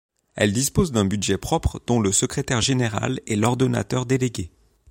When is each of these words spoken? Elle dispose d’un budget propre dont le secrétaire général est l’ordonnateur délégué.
Elle 0.33 0.51
dispose 0.51 0.91
d’un 0.91 1.05
budget 1.05 1.37
propre 1.37 1.79
dont 1.85 1.99
le 1.99 2.11
secrétaire 2.11 2.59
général 2.59 3.19
est 3.27 3.35
l’ordonnateur 3.35 4.07
délégué. 4.07 4.49